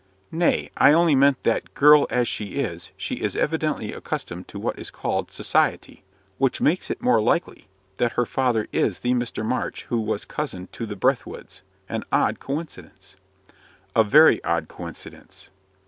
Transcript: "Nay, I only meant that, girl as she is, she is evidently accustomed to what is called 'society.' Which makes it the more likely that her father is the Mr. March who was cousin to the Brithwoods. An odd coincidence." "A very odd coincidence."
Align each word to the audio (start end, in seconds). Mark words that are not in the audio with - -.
"Nay, 0.31 0.71
I 0.75 0.93
only 0.93 1.13
meant 1.13 1.43
that, 1.43 1.75
girl 1.75 2.07
as 2.09 2.27
she 2.27 2.55
is, 2.55 2.89
she 2.97 3.17
is 3.17 3.35
evidently 3.35 3.93
accustomed 3.93 4.47
to 4.47 4.57
what 4.57 4.79
is 4.79 4.89
called 4.89 5.29
'society.' 5.31 6.03
Which 6.39 6.59
makes 6.59 6.89
it 6.89 6.97
the 6.97 7.05
more 7.05 7.21
likely 7.21 7.67
that 7.97 8.13
her 8.13 8.25
father 8.25 8.67
is 8.71 9.01
the 9.01 9.13
Mr. 9.13 9.45
March 9.45 9.83
who 9.89 10.01
was 10.01 10.25
cousin 10.25 10.69
to 10.71 10.87
the 10.87 10.95
Brithwoods. 10.95 11.61
An 11.87 12.03
odd 12.11 12.39
coincidence." 12.39 13.15
"A 13.95 14.03
very 14.03 14.43
odd 14.43 14.67
coincidence." 14.67 15.49